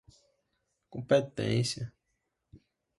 competência 0.95 1.93